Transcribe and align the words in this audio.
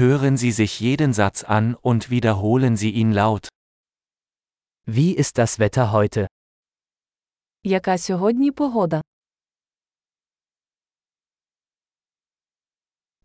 Hören 0.00 0.37
Sie 0.37 0.51
sich 0.51 0.79
jeden 0.79 1.13
Satz 1.13 1.43
an 1.43 1.75
und 1.75 2.09
wiederholen 2.09 2.77
Sie 2.77 2.91
ihn 2.91 3.11
laut. 3.11 3.49
Wie 4.85 5.11
ist 5.13 5.37
das 5.37 5.59
Wetter 5.59 5.91
heute? 5.91 6.27
Яка 7.63 7.97
сьогодні 7.97 8.51
погода? 8.51 9.01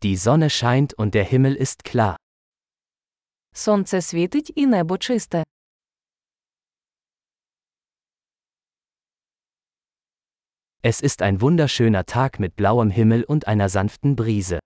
Die 0.01 0.15
Sonne 0.17 0.49
scheint 0.49 0.93
und 0.93 1.13
der 1.13 1.23
Himmel 1.23 1.55
ist 1.55 1.83
klar. 1.83 2.15
Сонце 3.53 4.01
світить 4.01 4.51
і 4.55 4.67
небо 4.67 4.97
чисте. 4.97 5.43
Es 10.83 11.01
ist 11.01 11.21
ein 11.21 11.41
wunderschöner 11.41 12.05
Tag 12.05 12.39
mit 12.39 12.55
blauem 12.55 12.91
Himmel 12.91 13.23
und 13.23 13.47
einer 13.47 13.69
sanften 13.69 14.15
Brise. 14.15 14.59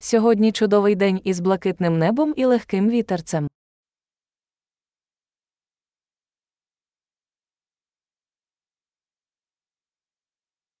Сьогодні 0.00 0.52
чудовий 0.52 0.94
день 0.94 1.20
із 1.24 1.40
блакитним 1.40 1.98
небом 1.98 2.34
і 2.36 2.44
легким 2.44 2.90
вітерцем. 2.90 3.48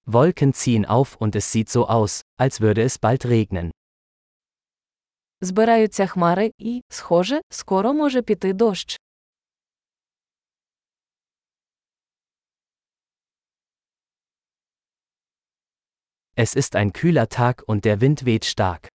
Wolken 0.06 0.52
ziehen 0.52 0.86
auf 0.86 1.16
und 1.20 1.36
es 1.36 1.52
sieht 1.52 1.68
so 1.68 1.86
aus, 1.88 2.22
als 2.40 2.60
würde 2.60 2.82
es 2.82 2.98
bald 2.98 3.24
regnen. 3.24 3.70
Збираються 5.40 6.06
хмари 6.06 6.52
і, 6.58 6.82
схоже, 6.88 7.40
скоро 7.50 7.92
може 7.92 8.22
піти 8.22 8.52
дощ. 8.52 8.98
Es 16.36 16.56
ist 16.56 16.76
ein 16.76 16.92
kühler 16.92 17.28
Tag 17.28 17.64
und 17.66 17.84
der 17.84 18.00
Wind 18.00 18.24
weht 18.24 18.44
stark. 18.44 18.88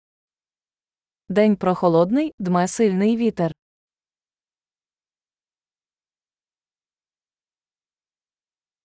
День 1.30 1.56
прохолодний, 1.56 2.34
дме 2.38 2.68
сильний 2.68 3.16
вітер. 3.16 3.52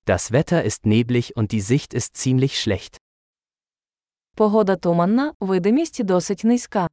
Das 0.05 0.31
Wetter 0.31 0.63
ist 0.65 0.85
neblig 0.85 1.35
und 1.35 1.51
die 1.51 1.61
Sicht 1.61 1.93
ist 1.93 2.17
ziemlich 2.17 2.59
schlecht. 2.59 2.97
Погода 4.35 4.75
туманна, 4.75 5.33
видимість 5.39 6.03
досить 6.03 6.43
низька. 6.43 6.87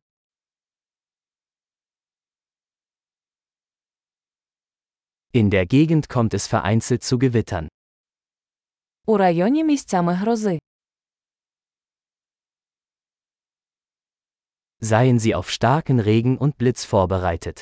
In 5.32 5.50
der 5.50 5.66
Gegend 5.66 6.08
kommt 6.08 6.34
es 6.34 6.46
vereinzelt 6.46 7.02
zu 7.02 7.18
Gewittern. 7.18 7.68
У 9.06 9.16
районі 9.16 9.64
місцями 9.64 10.12
грози. 10.12 10.58
Seien 14.82 15.18
Sie 15.18 15.34
auf 15.34 15.50
starken 15.50 16.00
Regen 16.00 16.38
und 16.38 16.56
Blitz 16.58 16.84
vorbereitet. 16.84 17.60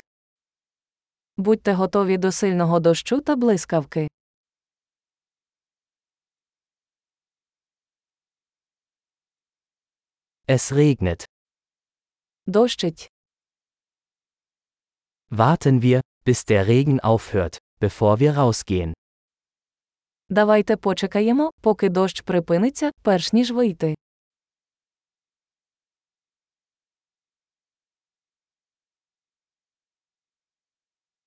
Будьте 1.37 1.73
готові 1.73 2.17
до 2.17 2.31
сильного 2.31 2.79
дощу 2.79 3.21
та 3.21 3.35
блискавки. 3.35 4.07
Es 10.47 10.71
regnet. 10.71 11.25
Дощить. 12.45 13.09
Warten 15.29 15.81
wir, 15.81 16.01
bis 16.25 16.45
der 16.45 16.67
Regen 16.67 16.99
aufhört, 17.01 17.57
bevor 17.79 18.19
wir 18.19 18.37
rausgehen. 18.37 18.93
Давайте 20.29 20.77
почекаємо, 20.77 21.51
поки 21.61 21.89
дощ 21.89 22.21
припиниться, 22.21 22.91
перш 23.01 23.33
ніж 23.33 23.51
вийти. 23.51 23.95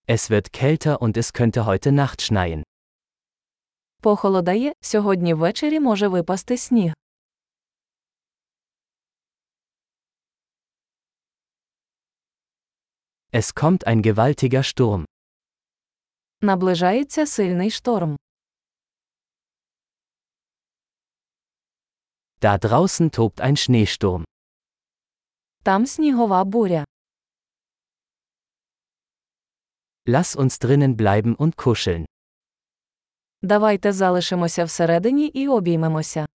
Es 0.06 0.30
wird 0.30 0.52
kälter 0.52 1.00
und 1.02 1.16
es 1.16 1.32
könnte 1.32 1.66
heute 1.66 1.92
Nacht 1.92 2.20
schneien. 2.20 2.62
Похолодає, 4.00 4.72
сьогодні 4.81 5.34
ввечері 5.34 5.81
може 5.81 6.08
випасти 6.08 6.56
сніг. 6.58 6.92
Es 13.32 13.54
kommt 13.54 13.86
ein 13.86 14.03
gewaltiger 14.03 14.62
Sturm. 14.62 15.04
Наближається 16.41 17.26
сильний 17.26 17.70
шторм. 17.70 18.16
Da 22.41 22.58
draußen 22.58 23.10
tobt 23.10 23.41
ein 23.41 23.56
Schneesturm. 23.56 24.25
Там 25.62 25.86
снігова 25.86 26.44
буря. 26.44 26.84
Lass 30.06 30.36
uns 30.36 30.58
drinnen 30.58 30.97
bleiben 30.97 31.34
und 31.36 31.56
kuscheln. 31.56 32.06
Давайте 33.42 33.92
залишимося 33.92 34.64
всередині 34.64 35.26
і 35.26 35.48
обіймемося. 35.48 36.26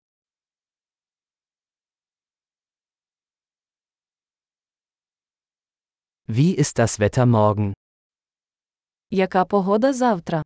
Wie 6.29 6.55
ist 6.59 6.79
das 6.79 6.99
Wetter 6.99 7.27
morgen? 7.27 7.73
Яка 9.11 9.45
погода 9.45 9.93
завтра? 9.93 10.43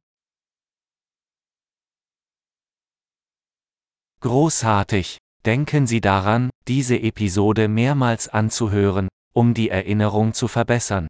Großartig! 4.21 5.19
Denken 5.45 5.87
Sie 5.87 6.01
daran, 6.01 6.51
diese 6.67 6.97
Episode 6.97 7.69
mehrmals 7.69 8.29
anzuhören, 8.29 9.09
um 9.35 9.55
die 9.55 9.71
Erinnerung 9.71 10.33
zu 10.35 10.49
verbessern. 10.49 11.07